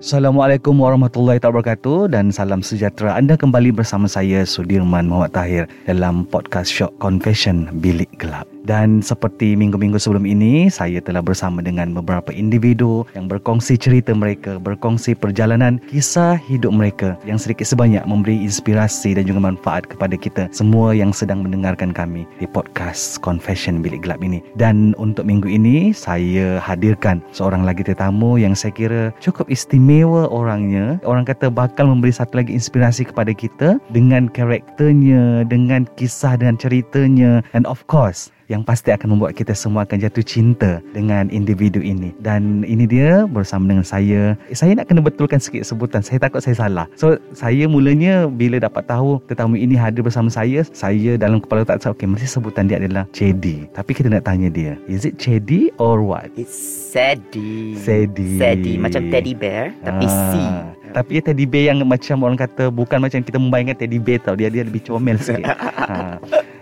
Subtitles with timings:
[0.00, 3.20] Assalamualaikum warahmatullahi wabarakatuh dan salam sejahtera.
[3.20, 8.48] Anda kembali bersama saya Sudirman Muhammad Tahir dalam podcast Shock Confession Bilik Gelap.
[8.64, 14.56] Dan seperti minggu-minggu sebelum ini, saya telah bersama dengan beberapa individu yang berkongsi cerita mereka,
[14.56, 20.48] berkongsi perjalanan kisah hidup mereka yang sedikit sebanyak memberi inspirasi dan juga manfaat kepada kita
[20.48, 24.40] semua yang sedang mendengarkan kami di podcast Confession Bilik Gelap ini.
[24.56, 29.89] Dan untuk minggu ini, saya hadirkan seorang lagi tetamu yang saya kira cukup istimewa
[30.30, 31.02] orangnya.
[31.02, 37.42] Orang kata bakal memberi satu lagi inspirasi kepada kita dengan karakternya, dengan kisah dan ceritanya
[37.50, 42.10] and of course yang pasti akan membuat kita semua akan jatuh cinta dengan individu ini.
[42.18, 44.34] Dan ini dia bersama dengan saya.
[44.50, 46.02] Saya nak kena betulkan sikit sebutan.
[46.02, 46.90] Saya takut saya salah.
[46.98, 51.86] So, saya mulanya bila dapat tahu tetamu ini hadir bersama saya, saya dalam kepala tak
[51.86, 53.70] tahu, okay, mesti sebutan dia adalah Chedi.
[53.70, 56.26] Tapi kita nak tanya dia, is it Chedi or what?
[56.34, 56.50] It's
[56.90, 57.78] Sadie.
[57.78, 58.34] Sadie.
[58.42, 58.76] Sadie.
[58.82, 60.32] Macam teddy bear, tapi C.
[60.90, 64.34] Tapi dia teddy bear yang macam orang kata bukan macam kita membayangkan teddy bear tau.
[64.34, 65.46] Dia dia lebih comel sikit.
[65.90, 66.18] ha.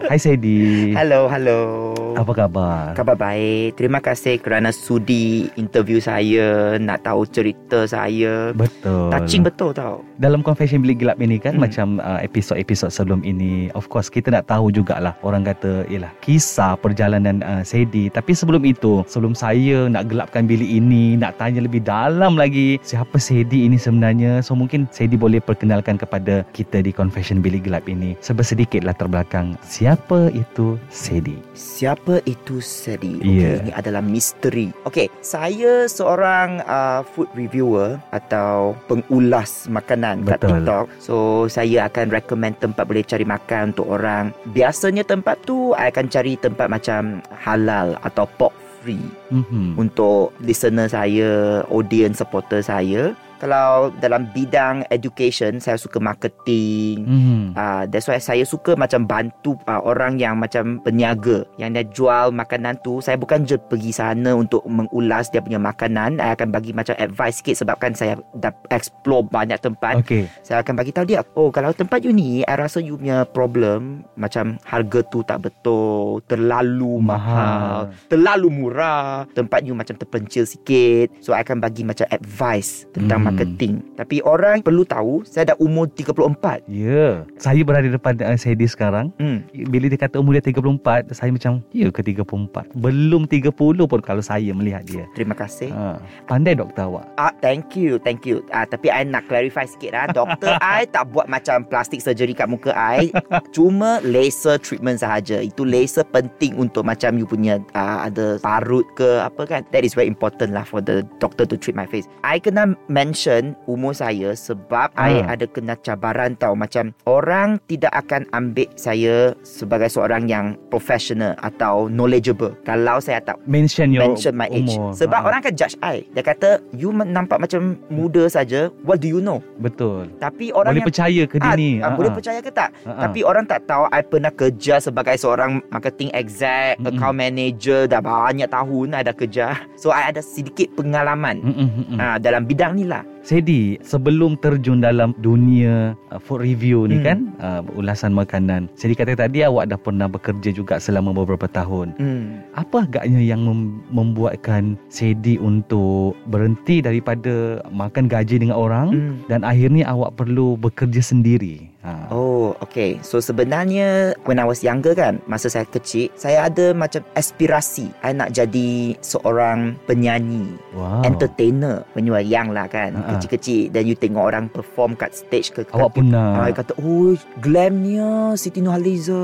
[0.09, 0.97] Hai Sadie.
[0.97, 1.93] Hello, hello.
[2.19, 2.99] Apa khabar?
[2.99, 3.79] Khabar baik.
[3.79, 8.51] Terima kasih kerana sudi interview saya, nak tahu cerita saya.
[8.51, 9.15] Betul.
[9.15, 10.03] Touching betul tau.
[10.19, 11.67] Dalam confession bilik gelap ini kan Hmm.
[11.67, 16.79] macam uh, episod-episod sebelum ini of course kita nak tahu jugalah orang kata ialah kisah
[16.79, 21.83] perjalanan uh, Sadie tapi sebelum itu sebelum saya nak gelapkan bilik ini nak tanya lebih
[21.83, 27.43] dalam lagi siapa Sadie ini sebenarnya so mungkin Sadie boleh perkenalkan kepada kita di confession
[27.43, 33.21] bilik gelap ini sebersedikit latar belakang siapa itu Sadie Siapa itu Sadie?
[33.21, 33.61] Ya.
[33.61, 34.73] Okay, ini adalah misteri.
[34.89, 40.65] Okay, saya seorang uh, food reviewer atau pengulas makanan kat Betul.
[40.65, 40.87] TikTok.
[40.97, 41.15] So,
[41.53, 44.33] saya akan recommend tempat boleh cari makan untuk orang.
[44.57, 49.03] Biasanya tempat tu, I akan cari tempat macam halal atau pork free.
[49.35, 49.77] mm-hmm.
[49.77, 53.13] untuk listener saya, audience supporter saya.
[53.39, 57.07] Kalau dalam bidang education, saya suka marketing.
[57.07, 57.43] Mm-hmm.
[57.55, 62.35] Uh, that's why saya suka macam bantu uh, orang yang macam peniaga yang dia jual
[62.35, 62.99] makanan tu.
[62.99, 66.19] Saya bukan je pergi sana untuk mengulas dia punya makanan.
[66.19, 70.03] Saya akan bagi macam advice sikit sebabkan saya dah explore banyak tempat.
[70.03, 70.27] Okay.
[70.43, 74.03] Saya akan bagi tahu dia, oh kalau tempat you ni, I rasa you punya problem
[74.19, 78.11] macam harga tu tak betul, terlalu mahal, Mahal.
[78.11, 81.15] terlalu murah, tempat you macam terpencil sikit.
[81.23, 83.28] So I akan bagi macam advice tentang Hmm.
[83.29, 83.73] Marketing.
[83.95, 86.65] Tapi orang perlu tahu, saya dah umur 34.
[86.67, 87.15] Ya, yeah.
[87.37, 89.13] saya berada depan uh, Sadie sekarang.
[89.21, 89.45] Hmm.
[89.53, 92.73] Bila dia kata umur dia 34, saya macam, ya ke 34?
[92.79, 95.05] Belum 30 pun kalau saya melihat dia.
[95.13, 95.71] Terima kasih.
[95.75, 97.05] Ha, pandai doktor awak.
[97.21, 98.41] Ah, thank you, thank you.
[98.55, 100.07] Ah, tapi I nak clarify sikit lah.
[100.15, 103.13] Doktor I tak buat macam plastik surgery kat muka I.
[103.55, 105.43] Cuma laser treatment sahaja.
[105.43, 109.61] Itu laser penting untuk macam you punya ah, ada parut ke apa kan.
[109.75, 112.07] That is very important lah for the doctor to treat my face.
[112.25, 113.18] I kena mention
[113.65, 115.35] umur saya sebab I Ah.
[115.35, 116.55] ada kena cabaran tau.
[116.55, 122.55] Macam orang tidak akan ambil saya sebagai seorang yang professional atau knowledgeable.
[122.63, 124.71] Kalau saya tak Mention your mention my age.
[124.71, 124.95] umur.
[124.95, 126.07] Sebab Ha, orang akan judge I.
[126.13, 128.71] Dia kata, you nampak macam muda saja.
[128.83, 129.43] What do you know?
[129.59, 130.13] Betul.
[130.17, 130.89] Tapi orang Boleh yang...
[130.89, 131.71] percaya ke dia Ah, ni?
[131.81, 132.17] ah, Ha, boleh ha.
[132.17, 132.71] percaya ke tak?
[132.85, 133.01] Ha, ha.
[133.09, 136.93] Tapi orang tak tahu I pernah kerja sebagai seorang marketing exec, Mm-mm.
[136.93, 139.47] account manager dah banyak tahun I dah kerja.
[139.75, 141.99] So I ada sedikit pengalaman Mm-mm, mm-mm.
[141.99, 143.01] ah, dalam bidang ni lah.
[143.29, 147.05] Sedi, sebelum terjun dalam dunia uh, food review ni Hmm.
[147.05, 148.73] kan, uh, ulasan makanan.
[148.73, 151.93] Sedi kata tadi awak dah pernah bekerja juga selama beberapa tahun.
[152.01, 152.41] Hmm.
[152.57, 159.15] Apa agaknya yang mem- membuatkan Sedi untuk berhenti daripada makan gaji dengan orang Hmm.
[159.29, 161.69] dan akhirnya awak perlu bekerja sendiri?
[161.85, 162.11] Ha.
[162.11, 162.99] Oh, okay.
[163.07, 167.93] So sebenarnya when I was younger kan, masa saya kecil, saya ada macam aspirasi.
[168.03, 171.07] I nak jadi seorang penyanyi, Wow.
[171.07, 172.99] entertainer when you are young lah kan.
[172.99, 173.18] Ha-ha.
[173.19, 173.63] Kecil-kecil.
[173.69, 176.31] Dan you tengok orang perform kat stage ke Awak kat- pernah.
[176.39, 179.19] Ah, kata, oh glamnya Siti Nurhaliza.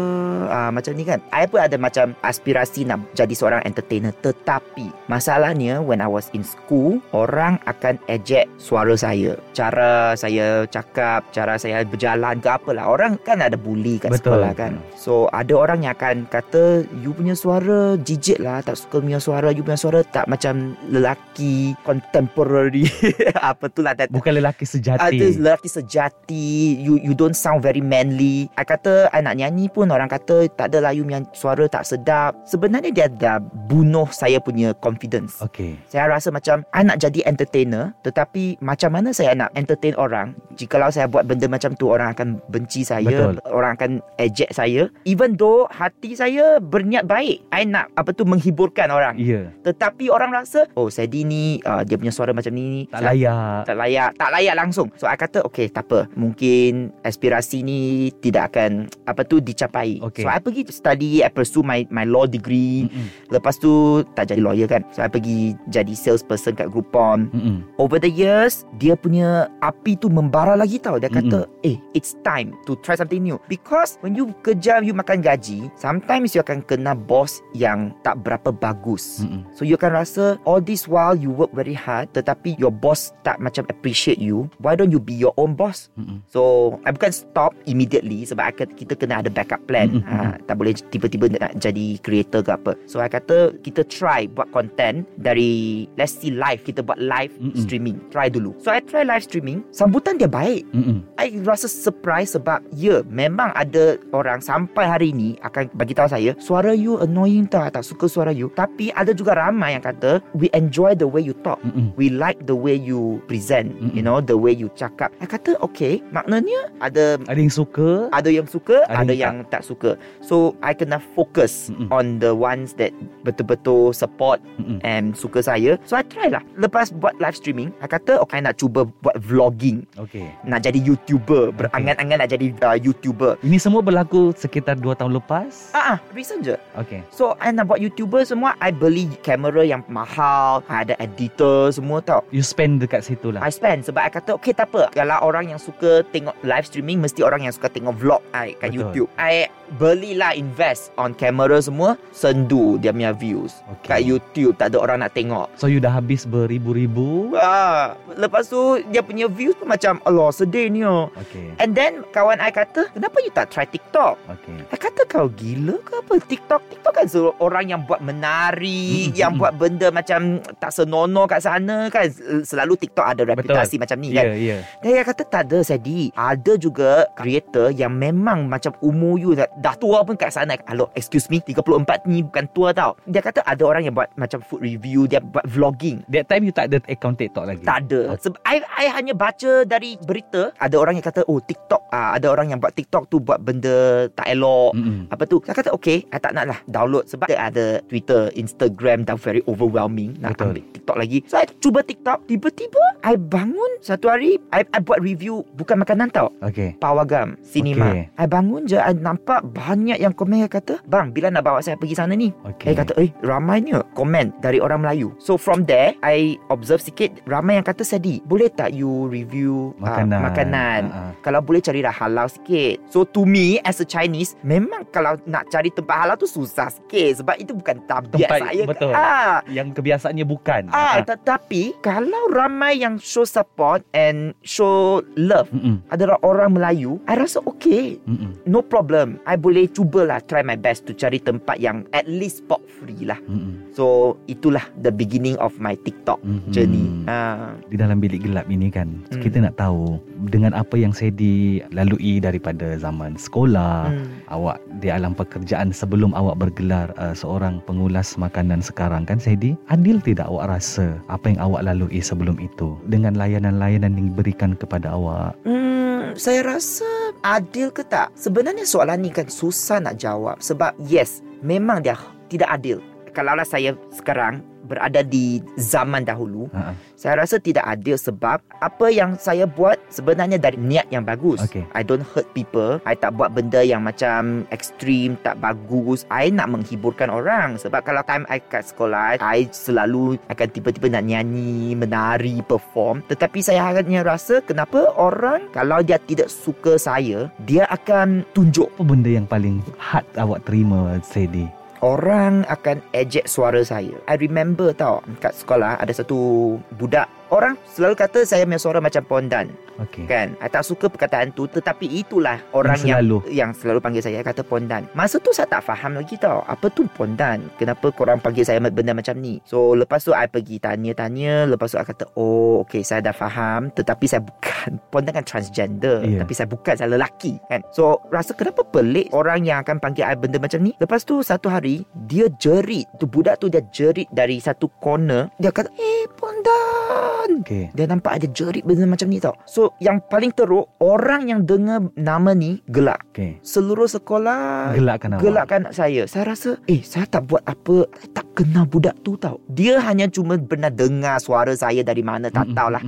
[0.47, 1.23] Ah, Macam ni kan?
[1.31, 4.11] I pun ada macam aspirasi nak jadi seorang entertainer.
[4.17, 9.39] Tetapi masalahnya when I was in school Orang akan ejek suara saya.
[9.53, 12.87] Cara saya cakap Cara saya berjalan ke apalah.
[12.87, 14.35] Orang kan ada bully kat Betul.
[14.37, 14.73] sekolah kan?
[14.95, 16.65] So ada orang yang akan kata
[16.97, 21.77] You punya suara jijik lah Tak suka punya suara You punya suara tak macam lelaki
[21.85, 22.89] Contemporary.
[23.41, 25.03] Apa tu lah that, Bukan lelaki sejati.
[25.19, 29.91] ada lelaki sejati You you don't sound very manly I kata I nak nyanyi pun
[29.91, 34.71] Orang kata Tak adalah you punya suara tak sedap Sebenarnya dia dah Bunuh saya punya
[34.79, 35.75] confidence Okey.
[35.91, 40.89] saya rasa macam I nak jadi entertainer Tetapi Macam mana saya nak entertain orang Jikalau
[40.89, 43.35] saya buat benda macam tu Orang akan benci saya Betul.
[43.51, 48.89] Orang akan ejek saya Even though Hati saya berniat baik I nak Apa tu Menghiburkan
[48.89, 49.49] orang Ya.
[49.63, 53.64] Tetapi orang rasa Oh Sedi ni uh, Dia punya suara macam ni Tak layak.
[53.65, 54.89] Tak layak tak layak langsung.
[54.97, 56.07] So I kata okay tak apa.
[56.17, 60.01] Mungkin aspirasi ni tidak akan apa tu dicapai.
[60.11, 60.25] Okay.
[60.25, 62.89] so I pergi study I pursue my my law degree.
[62.89, 63.09] Mm-mm.
[63.31, 64.83] lepas tu tak jadi lawyer kan.
[64.91, 67.57] So I pergi jadi salesperson kat Groupon Mm-mm.
[67.79, 70.99] over the years dia punya api tu membara lagi tau.
[70.99, 73.39] Dia kata eh it's time to try something new.
[73.47, 78.51] Because when you kerja you makan gaji sometimes you akan kena boss yang tak berapa
[78.51, 79.23] bagus.
[79.23, 79.47] Mm-mm.
[79.55, 83.39] So you akan rasa all this while you work very hard tetapi your boss tak
[83.39, 84.51] macam appreciate you.
[84.59, 85.87] Why don't you be your own boss?
[85.95, 86.19] Mm-mm.
[86.27, 90.03] So I bukan stop immediately sebab I kata kita kena ada backup plan.
[90.03, 90.09] Mm-mm.
[90.09, 92.73] Ha, tak boleh tiba-tiba nak jadi creator ke apa.
[92.91, 97.55] So I kata kita try buat content dari let's see live kita buat live Mm-mm.
[97.55, 98.03] streaming.
[98.11, 98.57] Try dulu.
[98.59, 99.63] So I try live streaming.
[99.71, 100.67] Sambutan dia baik.
[100.75, 101.07] Mm-mm.
[101.21, 106.33] I rasa surprise sebab ya memang ada orang sampai hari ni akan bagi tahu saya
[106.41, 110.49] suara you annoying tak tak suka suara you tapi ada juga ramai yang kata we
[110.57, 111.93] enjoy the way you talk Mm-mm.
[112.01, 113.93] we like the way you present Mm-mm.
[113.93, 118.09] you know the way you cakap I kata okay maknanya ada Ada yang suka.
[118.11, 119.61] ada yang suka Ada ada, yang yang tak.
[119.65, 121.89] suka so I kena fokus Mm-mm.
[121.91, 122.93] on the ones that
[123.23, 124.79] betul-betul support Mm-mm.
[124.83, 128.45] and suka saya so I try lah lepas buat live streaming I kata okay I
[128.45, 130.27] nak cuba buat vlogging Okey.
[130.45, 135.75] nak jadi YouTuber berangan-angan nak jadi uh, YouTuber Ini semua berlaku sekitar 2 tahun lepas.
[135.75, 136.55] Ah, ah, recent je.
[136.79, 137.03] Okey.
[137.11, 142.23] So, I nak buat YouTuber semua, I beli kamera yang mahal, ada editor semua tau.
[142.31, 143.41] You spend dekat situ lah.
[143.43, 144.95] I spend sebab I kata, okay tak apa.
[144.95, 148.71] Kalau orang yang suka tengok live streaming, mesti orang yang suka tengok vlog I kat
[148.71, 148.79] Betul.
[148.79, 149.09] YouTube.
[149.19, 153.61] I belilah invest on kamera semua, sendu dia punya views.
[153.79, 153.87] Okey.
[153.91, 155.51] Kat YouTube, tak ada orang nak tengok.
[155.59, 157.35] So you dah habis beribu-ribu.
[157.39, 161.11] Ah, lepas tu dia punya views pun macam Allah sedih ni oh.
[161.19, 161.59] Okey.
[161.59, 164.19] And then kawan I kata, kenapa you tak try TikTok?
[164.31, 164.59] Okey.
[164.71, 167.07] I kata kau gila ke apa TikTok TikTok kan
[167.39, 169.41] orang yang buat menari Mm-mm, Yang mm-mm.
[169.41, 170.21] buat benda macam
[170.59, 172.07] Tak senonoh kat sana kan
[172.43, 174.59] Selalu TikTok ada reputasi macam ni kan ya.
[174.83, 179.33] Dan dia kata tak ada Sadi Ada juga creator yang memang macam umur you
[179.65, 183.41] dah, tua pun kat sana Hello excuse me 34 ni bukan tua tau Dia kata
[183.43, 186.85] ada orang yang buat macam food review Dia buat vlogging That time you tak ada
[186.85, 187.65] account TikTok lagi.
[187.65, 188.15] tak ada.
[188.21, 192.27] Sebab I, I hanya baca dari berita ada orang yang kata oh TikTok ah ada
[192.31, 194.73] orang yang buat TikTok tu buat benda tak elok.
[194.77, 195.11] Mm-mm.
[195.11, 195.41] Apa tu?
[195.45, 199.41] Saya kata okay, I tak nak lah download sebab dia ada Twitter, Instagram dah very
[199.47, 200.55] overwhelming nak Betul.
[200.55, 201.19] ambil TikTok lagi.
[201.29, 206.11] So I cuba TikTok, tiba-tiba I bangun satu hari I, I buat review bukan makanan
[206.11, 206.33] tau.
[206.41, 206.77] Okey.
[206.81, 207.93] Pawagam Cinema.
[207.93, 208.03] Okay.
[208.17, 211.75] I bangun je I nampak banyak yang komen yang kata, "Bang, bila nak bawa saya
[211.75, 212.73] pergi sana ni?" Okay.
[212.73, 215.13] I kata, eh ramainya komen dari orang Melayu.
[215.17, 220.01] So from there, I observe sikit ramai yang kata Sadi, boleh tak you review ah,
[220.01, 220.21] Makanan.
[220.23, 220.81] makanan?
[220.87, 221.11] Ah, ah.
[221.21, 222.81] Kalau boleh carilah halal sikit.
[222.87, 227.21] So to me as a Chinese, memang kalau nak cari tempat halal tu susah sikit
[227.21, 228.63] sebab itu bukan tabiat Tempat- saya.
[228.65, 228.93] betul.
[228.93, 230.63] Ah, Yang kebiasaannya bukan.
[230.71, 235.83] ah, tetapi kalau ramai yang show support and show love Mm-mm.
[235.89, 237.99] adalah orang Melayu, I rasa okay.
[238.05, 238.37] Mm-mm.
[238.45, 239.19] No problem.
[239.25, 243.19] I boleh cubalah try my best to cari tempat yang at least spot free lah.
[243.25, 243.71] Mm-mm.
[243.73, 246.51] So itulah the beginning of my TikTok Mhm.
[246.51, 246.87] journey.
[247.05, 249.21] Ah, Di dalam bilik gelap ini kan Hmm.
[249.21, 249.99] Kita nak tahu
[250.29, 254.07] dengan apa yang saya dilalui daripada zaman sekolah, Hmm.
[254.33, 260.01] awak di alam pekerjaan sebelum awak bergelar uh, seorang pengulas makanan sekarang kan Saidi adil
[260.01, 265.37] tidak awak rasa apa yang awak lalui sebelum itu dengan layanan-layanan yang diberikan kepada awak
[265.45, 266.87] Hmm, saya rasa
[267.25, 268.13] adil ke tak?
[268.17, 271.97] Sebenarnya soalan ni kan susah nak jawab sebab yes, memang dia
[272.29, 272.81] tidak adil.
[273.15, 279.21] Kalaulah saya sekarang berada di zaman dahulu, ha saya rasa tidak adil sebab apa yang
[279.21, 281.37] saya buat sebenarnya dari niat yang bagus.
[281.45, 281.69] Okey.
[281.77, 282.81] I don't hurt people.
[282.89, 286.09] I tak buat benda yang macam ekstrim, tak bagus.
[286.09, 287.61] I nak menghiburkan orang.
[287.61, 293.05] Sebab kalau time I kat sekolah, I selalu akan tiba-tiba nak nyanyi, menari, perform.
[293.05, 298.73] Tetapi saya hanya rasa kenapa orang kalau dia tidak suka saya, dia akan tunjuk.
[298.81, 301.45] apa benda yang paling hard awak terima Saidi
[301.83, 303.97] Orang akan ejek suara saya.
[304.07, 307.11] I remember tau, kat sekolah ada satu budak.
[307.35, 309.51] Orang selalu kata saya punya suara macam pondan.
[309.83, 310.07] okey.
[310.07, 310.39] Kan?
[310.39, 311.51] I tak suka perkataan tu.
[311.51, 313.27] Tetapi itulah Orang yang selalu.
[313.27, 314.87] yang, selalu panggil saya Kata pondan.
[314.95, 316.47] Masa tu saya tak faham lagi tau.
[316.47, 317.51] Apa tu pondan?
[317.59, 319.43] Kenapa korang panggil saya Benda macam ni?
[319.43, 321.51] So lepas tu I pergi tanya-tanya.
[321.51, 323.75] Lepas tu I kata Oh okay saya dah faham.
[323.75, 324.79] Tetapi saya bukan.
[324.95, 326.07] Pondan kan transgender.
[326.07, 326.23] Ya.
[326.23, 327.67] Tapi saya bukan Saya lelaki kan?
[327.75, 330.71] So rasa kenapa pelik Orang yang akan panggil I benda macam ni?
[330.79, 332.87] Lepas tu satu hari Dia jerit.
[333.03, 335.35] Tu budak tu dia jerit Dari satu corner.
[335.43, 339.35] Dia kata Eh pondan okey dia nampak ada jerit benda macam ni tau.
[339.49, 343.01] So yang paling teruk orang yang dengar nama ni gelak.
[343.13, 346.05] okey Seluruh sekolah gelakkan awak gelakkan saya.
[346.09, 347.89] Saya rasa eh saya tak buat apa.
[347.99, 349.39] Saya tak kenal budak tu tau.
[349.51, 352.83] Dia hanya cuma pernah dengar suara saya dari mana tak tahulah.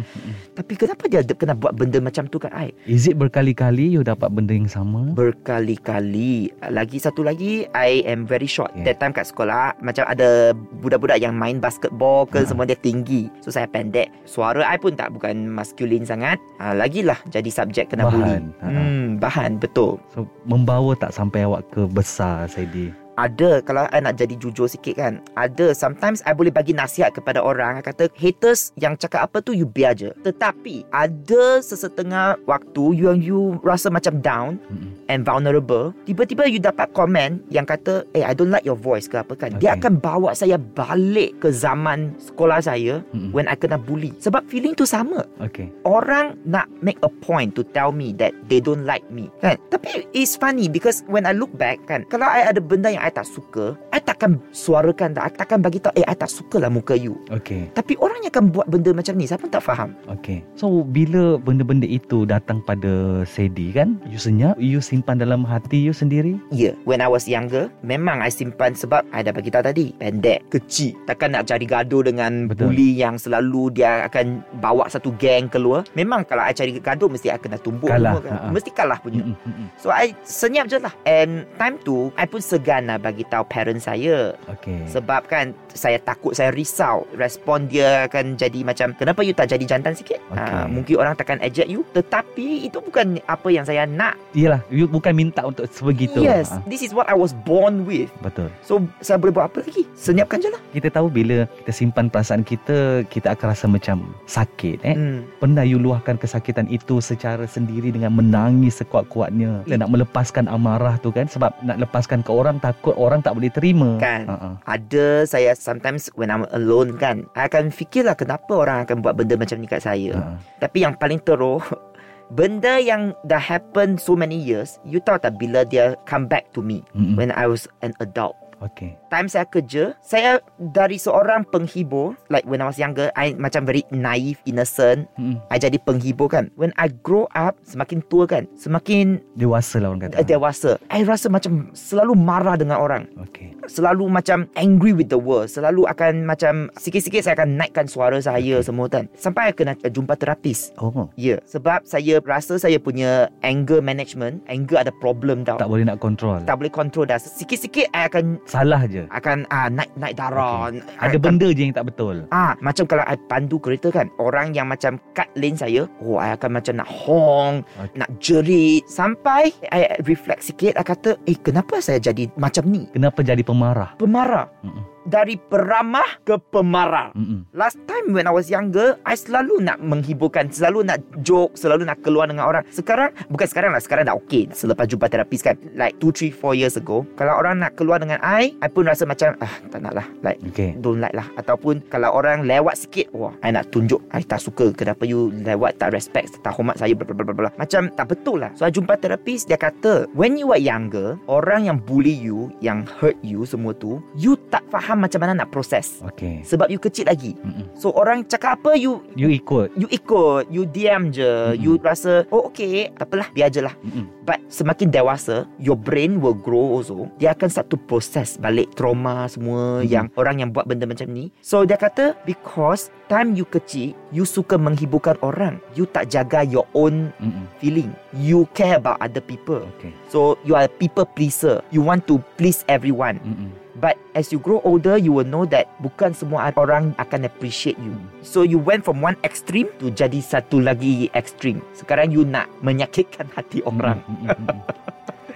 [0.57, 2.73] Tapi kenapa dia kena buat benda macam tu kat I?
[2.89, 8.49] is it berkali-kali you dapat benda yang sama Berkali-kali Lagi satu lagi I am very
[8.49, 8.93] short Yeah.
[8.93, 12.49] That time kat sekolah Macam ada Budak-budak yang main basketball ke Ha.
[12.51, 17.19] Semua dia tinggi So saya pendek Suara I pun tak Bukan maskulin sangat ha, Lagilah
[17.29, 18.15] Jadi subjek kena Bahan.
[18.15, 18.67] bully Ha.
[18.67, 24.21] hmm, Bahan betul so membawa tak sampai awak ke besar Saidi ada kalau I nak
[24.21, 28.77] jadi jujur sikit kan ada sometimes I boleh bagi nasihat kepada orang I kata haters
[28.77, 33.89] yang cakap apa tu you biar je tetapi ada sesetengah waktu you yang you rasa
[33.89, 34.93] macam down Mm-mm.
[35.09, 39.21] and vulnerable tiba-tiba you dapat komen yang kata eh I don't like your voice ke
[39.21, 39.83] apa kan dia Okay.
[39.83, 43.35] akan bawa saya balik ke zaman sekolah saya Mm-mm.
[43.35, 47.67] when I kena bully sebab feeling tu sama okey orang nak make a point to
[47.75, 51.51] tell me that they don't like me kan tapi it's funny because when I look
[51.57, 55.31] back kan kalau I ada benda yang I tak suka I takkan suarakan tak I
[55.39, 58.51] takkan bagi tahu eh I tak suka lah muka you okey tapi orang yang akan
[58.51, 60.43] buat benda macam ni saya pun tak faham Okey.
[60.57, 65.93] So bila benda-benda itu datang pada Sedi kan, you senyap, you simpan dalam hati you
[65.93, 66.39] sendiri?
[66.49, 66.75] Ya, yeah.
[66.89, 70.97] when I was younger, memang I simpan sebab I dah bagi tahu tadi, pendek, kecil.
[71.05, 72.73] Takkan nak cari gaduh dengan Betul.
[72.73, 75.85] bully yang selalu dia akan bawa satu geng keluar.
[75.93, 78.33] Memang kalau I cari gaduh mesti I kena tumbuk Kalah, semua kan.
[78.33, 78.51] ha-ha.
[78.55, 79.23] Mesti kalah punya.
[79.27, 79.69] Mm-mm.
[79.77, 83.87] So I senyap je lah And time tu I pun segan lah bagi tahu parents
[83.87, 84.89] saya Okey.
[84.91, 89.65] Sebab kan Saya takut Saya risau Respon dia akan jadi macam Kenapa you tak jadi
[89.65, 90.43] jantan sikit Okay.
[90.43, 94.91] Ah, Mungkin orang takkan eject you Tetapi Itu bukan apa yang saya nak Iyalah, you
[94.91, 96.23] bukan minta untuk sebegitu.
[96.23, 98.51] Yes Ha, This is what I was born with betul.
[98.63, 102.47] So saya boleh buat apa lagi Senyapkan je lah Kita tahu bila kita simpan perasaan
[102.47, 104.95] kita, kita akan rasa macam sakit eh.
[104.95, 105.19] hmm.
[105.43, 109.67] Pernah you luahkan kesakitan itu secara sendiri dengan menangis sekuat-kuatnya.
[109.67, 113.51] Bila nak melepaskan amarah tu kan sebab nak lepaskan ke orang takut orang tak boleh
[113.51, 113.99] terima.
[113.99, 114.31] Kan.
[114.31, 114.49] Ha-ha.
[114.63, 119.35] Ada saya sometimes When I'm alone kan I akan fikirlah Kenapa orang akan buat benda
[119.35, 120.39] macam ni kat saya Ha-ha.
[120.63, 121.67] Tapi yang paling teruk
[122.39, 126.63] Benda yang dah happen so many years You tahu tak bila dia come back to
[126.63, 127.15] me Mm-mm.
[127.15, 128.97] When I was an adult Okey.
[129.07, 133.85] Time saya kerja Saya dari seorang penghibur Like when I was younger I macam very
[133.91, 135.37] naive, innocent Mm-mm.
[135.47, 140.09] I jadi penghibur kan When I grow up Semakin tua kan Semakin Dewasa lah orang
[140.09, 140.17] kata.
[140.17, 143.53] uh, dewasa I rasa macam Selalu marah dengan orang Okey.
[143.67, 148.37] Selalu macam angry with the world Selalu akan macam Sikit-sikit saya akan naikkan suara saya
[148.57, 148.63] Okay.
[148.63, 153.81] semua kan Sampai I kena jumpa terapis Oh, Ya, sebab saya rasa saya punya anger
[153.81, 155.57] management, anger ada problem tau.
[155.57, 156.41] tak boleh nak kontrol.
[156.43, 157.17] tak boleh kontrol dah.
[157.17, 159.05] Sikit-sikit I akan Salah je.
[159.11, 160.71] akan ah naik naik darah.
[160.71, 160.81] Okey.
[161.03, 162.31] I Ada benda je yang tak betul.
[162.31, 166.39] Ah, macam kalau I pandu kereta kan, orang yang macam cut lane saya, oh I
[166.39, 167.99] akan macam nak honk, Okey.
[167.99, 173.27] nak jerit sampai I reflect sikit I kata, "Eh, kenapa saya jadi macam ni?" Kenapa
[173.27, 173.99] jadi pemarah?
[173.99, 174.47] Pemarah.
[174.63, 174.96] Mm-mm.
[175.07, 177.15] Dari peramah ke pemarah.
[177.15, 177.47] Mm-mm.
[177.55, 182.03] Last time when I was younger, I selalu nak menghiburkan, selalu nak joke, selalu nak
[182.03, 182.67] keluar dengan orang.
[182.75, 184.51] Sekarang, bukan sekarang lah, sekarang dah okay.
[184.51, 188.19] Selepas jumpa terapis kan, like 2, 3, 4 years ago, kalau orang nak keluar dengan
[188.21, 190.07] I, I pun rasa macam, ah, tak nak lah.
[190.21, 190.75] Like, Okay.
[190.79, 191.27] don't like lah.
[191.39, 194.75] Ataupun kalau orang lewat sikit, wah, I nak tunjuk, I tak suka.
[194.75, 197.35] Kenapa you lewat, tak respect, tak hormat saya, bla bla bla bla.
[197.47, 197.51] bla.
[197.57, 198.51] Macam tak betul lah.
[198.59, 202.89] So, I jumpa terapis, dia kata, when you were younger, orang yang bully you, yang
[202.99, 206.01] hurt you semua tu, you tak faham macam mana nak proses.
[206.03, 206.41] Okay.
[206.43, 207.37] Sebab you kecil lagi.
[207.39, 207.77] Mm-mm.
[207.77, 209.77] So orang cakap apa you You ikut.
[209.77, 211.61] you ikut, you diam je, Mm-mm.
[211.61, 213.75] you rasa oh okay, tak apalah, biar je lah.
[213.85, 214.16] Mm-mm.
[214.27, 217.07] But semakin dewasa, your brain will grow also.
[217.23, 219.87] Dia akan start to process balik trauma semua Mm-mm.
[219.87, 221.31] yang orang yang buat benda macam ni.
[221.39, 225.63] So dia kata because time you kecil, you suka menghiburkan orang.
[225.79, 227.47] You tak jaga your own Mm-mm.
[227.63, 227.95] feeling.
[228.19, 229.63] You care about other people.
[229.79, 229.95] Okay.
[230.11, 231.63] So you are a people pleaser.
[231.71, 233.23] You want to please everyone.
[233.23, 233.55] Mm-mm.
[233.77, 237.93] But as you grow older, you will know that bukan semua orang akan appreciate you.
[238.25, 241.61] So you went from one extreme to jadi satu lagi extreme.
[241.77, 244.01] Sekarang you nak menyakitkan hati orang.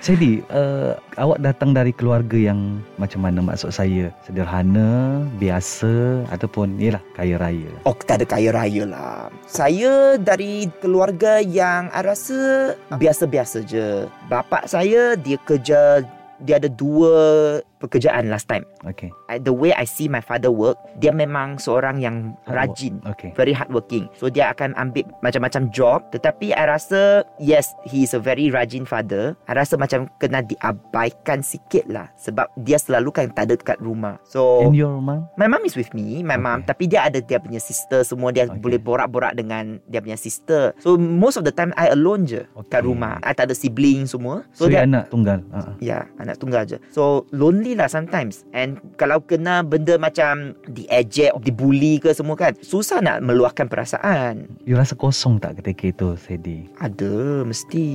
[0.00, 4.08] Sedi, uh, awak datang dari keluarga yang macam mana maksud saya?
[4.25, 7.68] Sederhana, biasa ataupun yalah kaya raya.
[7.84, 9.28] Oh, tak ada kaya raya lah.
[9.44, 14.08] Saya dari keluarga yang I rasa biasa-biasa je.
[14.32, 16.00] Bapak saya, dia kerja,
[16.40, 18.62] dia ada dua pekerjaan last time.
[18.84, 19.08] Okay.
[19.26, 22.56] I, the way I see my father work, dia memang seorang yang Hard work.
[22.76, 22.94] rajin.
[23.08, 23.30] Okay.
[23.32, 24.06] very hardworking.
[24.14, 28.84] So dia akan ambil macam-macam job tetapi I rasa yes he is a very rajin
[28.84, 29.32] father.
[29.44, 34.20] I rasa macam kena diabaikan sikit lah sebab dia selalu kan tak ada dekat rumah.
[34.22, 35.28] So And your mom?
[35.34, 36.68] my mom is with me, my mom Okay.
[36.68, 38.58] tapi dia ada dia punya sister semua dia Okay.
[38.58, 40.75] boleh borak-borak dengan dia punya sister.
[40.82, 42.84] So most of the time I alone je kat Okay.
[42.84, 43.16] rumah.
[43.22, 44.44] I tak ada sibling semua.
[44.52, 45.40] So, So, dia anak tunggal.
[45.49, 45.75] Uh-uh.
[45.78, 46.76] Ya, anak tunggal je.
[46.92, 48.46] So, lonely lah sometimes.
[48.54, 54.46] And kalau kena benda macam diejek, dibully ke semua kan, susah nak meluahkan perasaan.
[54.64, 56.70] You rasa kosong tak ketika itu, Sedi?
[56.78, 57.86] Ada, mesti.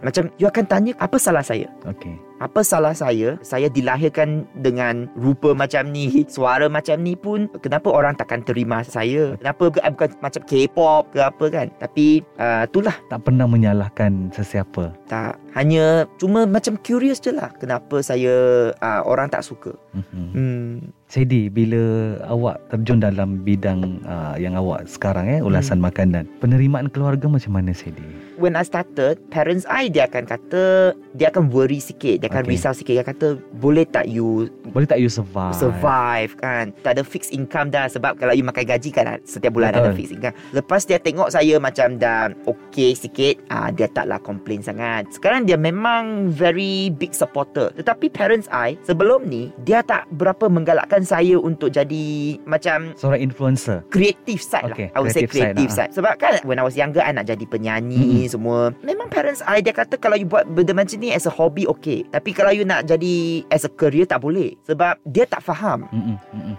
[0.00, 1.66] Macam, you akan tanya, apa salah saya?
[1.84, 2.29] Okay.
[2.40, 3.36] Apa salah saya?
[3.44, 9.36] Saya dilahirkan dengan rupa macam ni, suara macam ni pun, kenapa orang takkan terima saya?
[9.36, 11.68] Kenapa bukan, bukan macam K-pop ke apa kan?
[11.76, 12.96] Tapi, uh, itulah.
[13.12, 14.96] Tak pernah menyalahkan sesiapa.
[15.04, 15.36] Tak.
[15.52, 17.52] Hanya, cuma macam curious je lah.
[17.60, 19.76] Kenapa saya, uh, orang tak suka.
[19.92, 20.28] Mm-hmm.
[20.32, 20.76] Hmm.
[21.10, 27.26] Sedi, bila awak terjun dalam bidang uh, yang awak sekarang eh, ulasan makanan, penerimaan keluarga
[27.26, 28.30] macam mana Sedi?
[28.40, 32.56] when I started, parents I dia akan kata dia akan worry sikit, dia akan Okay.
[32.56, 32.94] risau sikit.
[32.96, 35.52] Dia kata boleh tak you Boleh tak you survive?
[35.52, 36.72] survive kan?
[36.80, 39.84] Tak ada fixed income dah sebab kalau you makan gaji kan setiap bulan Betul.
[39.84, 40.34] ada fixed income.
[40.56, 45.04] Lepas dia tengok saya macam dah okay sikit, ah dia taklah complain sangat.
[45.12, 47.68] Sekarang dia memang very big supporter.
[47.76, 53.84] Tetapi parents I sebelum ni dia tak berapa menggalakkan saya untuk jadi macam Seorang influencer.
[53.88, 54.96] creative side Okay, lah.
[54.96, 55.76] I would say creative side, creative ah.
[55.76, 55.90] side.
[55.96, 58.74] Sebab kan when I was younger I nak jadi penyanyi semua.
[58.84, 62.04] Memang parents I dia kata kalau you buat benda macam ni as a hobby okay.
[62.10, 64.54] Tapi kalau you nak jadi as a career tak boleh.
[64.66, 66.16] Sebab dia tak faham mm-mm.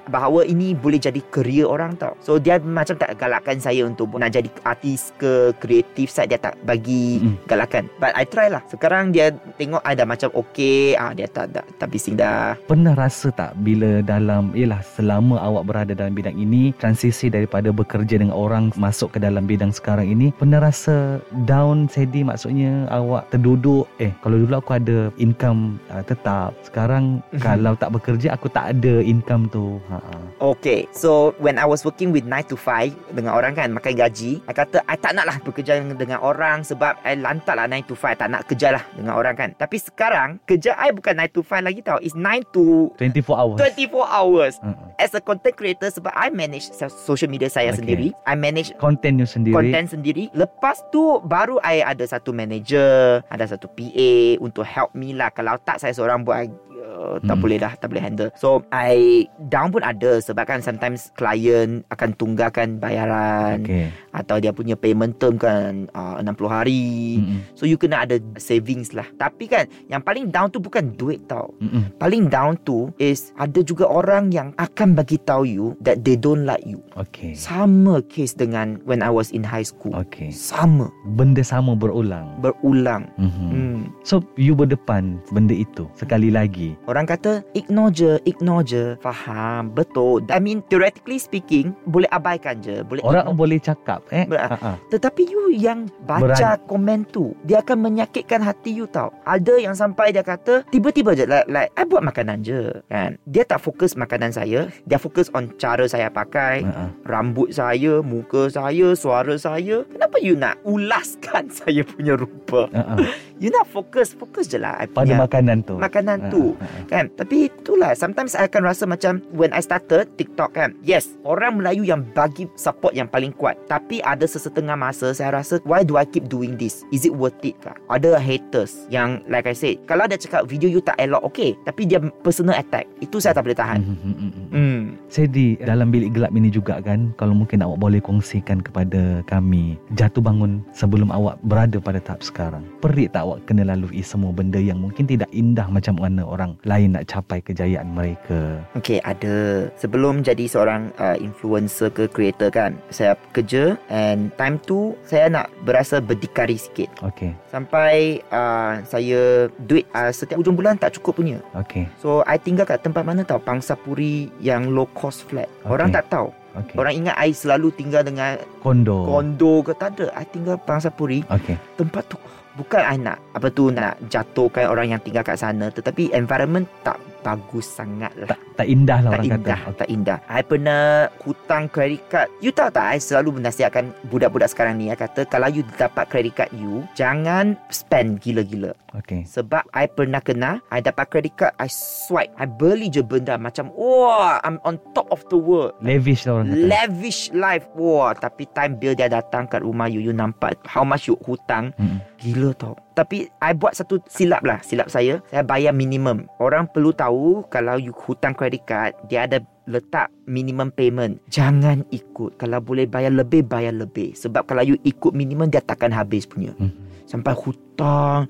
[0.07, 2.17] bahawa ini boleh jadi career orang tau.
[2.23, 6.55] So dia macam tak galakkan saya untuk nak jadi artis ke creative side dia tak
[6.63, 7.37] bagi Mm-mm.
[7.45, 7.91] galakan.
[7.99, 8.63] But I try lah.
[8.69, 12.55] Sekarang dia tengok I dah macam okay, ah dia tak tak, tak bising dah.
[12.65, 18.15] Pernah rasa tak bila dalam Yelah selama awak berada dalam bidang ini Transisi daripada bekerja
[18.15, 23.89] dengan orang Masuk ke dalam bidang sekarang ini Pernah rasa down Sedi maksudnya Awak terduduk
[23.99, 29.03] Eh kalau dulu aku ada income uh, tetap Sekarang kalau tak bekerja Aku tak ada
[29.03, 30.15] income tu ha-ha.
[30.41, 34.41] Okay, so when I was working with 9 to 5 dengan orang kan, makan gaji,
[34.47, 37.95] I kata, I tak nak lah bekerja dengan orang sebab I lantak lah 9 to
[37.95, 39.49] 5, tak nak kerja lah dengan orang kan.
[39.57, 41.99] Tapi sekarang, kerja I bukan 9 to 5 lagi tau.
[41.99, 44.20] It's 9 to 24 hours 24 hours.
[44.61, 44.93] Ha-ha.
[44.95, 47.81] As a content creator, sebab I manage so- social media saya Okay.
[47.81, 50.29] sendiri, I manage Content you sendiri content sendiri.
[50.31, 55.31] Lepas tu baru I ada satu manager, ada satu PA untuk help me lah.
[55.31, 56.45] Kalau tak saya seorang buat
[56.91, 57.41] uh, tak Hmm.
[57.41, 58.29] boleh dah, tak boleh handle.
[58.35, 64.51] So I down pun ada sebab kan sometimes klien akan tunggakan bayaran Okay atau dia
[64.51, 67.17] punya payment term kan uh, 60 hari.
[67.23, 67.39] Mm-mm.
[67.55, 69.07] So you kena ada savings lah.
[69.15, 71.55] Tapi kan yang paling down tu bukan duit tau.
[71.63, 71.95] Mm-mm.
[71.95, 76.43] Paling down tu is ada juga orang yang akan bagi tahu you that they don't
[76.43, 76.83] like you.
[76.99, 79.95] Okay Sama case dengan when I was in high school.
[79.95, 83.07] Okay Sama Benda sama berulang berulang.
[83.15, 83.49] mm-hmm.
[83.51, 83.79] Hmm.
[84.03, 88.83] So you berdepan benda itu Sekali lagi Orang kata ignore je, ignore je.
[88.97, 90.25] Faham, betul.
[90.27, 93.37] I mean theoretically speaking, boleh abaikan je, boleh Orang ignore.
[93.37, 94.25] boleh cakap eh.
[94.25, 94.75] Ber- ha.
[94.87, 96.25] Tetapi you yang baca
[96.57, 96.65] Berani.
[96.65, 101.23] komen tu Dia akan menyakitkan hati you tau Ada yang sampai dia kata Tiba-tiba je
[101.23, 105.51] like, like I buat makanan je kan Dia tak fokus makanan saya Dia fokus on
[105.55, 106.87] cara saya pakai ha.
[107.03, 112.95] Rambut saya Muka saya Suara saya Kenapa you nak ulaskan saya punya rupa ha.
[113.41, 114.77] You nak fokus Fokus je lah.
[114.77, 115.73] I Pada makanan tu.
[115.81, 116.85] makanan Ha, tu ha, ha.
[116.85, 117.05] kan?
[117.17, 120.77] Tapi itulah sometimes I akan rasa macam when I started TikTok kan?
[120.85, 123.57] Yes orang Melayu yang bagi support yang paling kuat.
[123.65, 126.85] Tapi ada sesetengah masa saya rasa why do I keep doing this?
[126.93, 127.73] Is it worth it kah?
[127.89, 131.57] Ada haters yang like I said kalau dia cakap video you tak elok okay.
[131.65, 132.85] Tapi dia personal attack.
[133.01, 133.81] Itu saya tak boleh tahan.
[133.81, 134.47] Hmm, hmm, hmm, hmm.
[134.53, 134.79] hmm.
[135.09, 137.09] Saya di dalam bilik gelap ini juga kan?
[137.17, 142.61] Kalau mungkin awak boleh kongsikan kepada kami Jatuh bangun sebelum awak berada pada tahap sekarang.
[142.83, 146.97] Perit tak awak kena lalui semua benda yang mungkin tidak indah Macam mana orang lain
[146.97, 148.59] nak capai kejayaan mereka.
[148.75, 149.67] Okay, ada.
[149.77, 155.47] Sebelum jadi seorang uh, influencer ke creator kan, saya kerja and time tu saya nak
[155.63, 156.91] berasa berdikari sikit.
[157.01, 161.37] Okay, Sampai uh, saya duit uh, setiap hujung bulan tak cukup punya.
[161.53, 163.37] okay, So I tinggal kat tempat mana tau?
[163.37, 165.47] Pangsapuri yang low cost flat.
[165.63, 165.71] Okay.
[165.71, 166.29] Orang tak tahu.
[166.51, 169.07] Okay Orang ingat I selalu tinggal dengan Kondo.
[169.07, 169.71] kondo ke?
[169.71, 170.11] Tak ada.
[170.19, 172.19] I tinggal Pangsapuri Okay, Tempat tu
[172.55, 176.99] Bukan I nak Apa tu nak jatuhkan orang yang tinggal kat sana Tetapi environment tak
[177.21, 180.17] bagus sangat lah tak, tak indah lah tak orang indah kata Tak indah.
[180.29, 180.81] I pernah
[181.25, 182.29] hutang credit card.
[182.43, 186.33] You tahu tak I selalu menasihatkan Budak-budak sekarang ni I kata Kalau you dapat credit
[186.37, 188.75] card you Jangan spend gila-gila.
[188.91, 193.39] Okay, Sebab I pernah kena I dapat credit card I swipe I beli je benda
[193.39, 195.79] Macam Wah I'm on top of the world.
[195.81, 196.65] Lavish lah orang kata.
[196.67, 197.65] Lavish life.
[197.73, 201.71] Wah Tapi time bill dia datang kat rumah you You nampak How much you hutang.
[201.79, 202.03] Mm-mm.
[202.21, 204.59] Gila tau Tapi I buat satu silap lah.
[204.61, 206.27] Silap saya Saya bayar minimum.
[206.41, 211.23] Orang perlu tahu Kalau you hutang credit card Dia ada letak minimum payment.
[211.31, 212.35] Jangan ikut.
[212.35, 214.11] Kalau boleh bayar lebih Bayar lebih.
[214.17, 216.51] Sebab kalau you ikut minimum Dia takkan habis punya.
[216.59, 216.73] Hmm.
[217.07, 217.70] Sampai hutang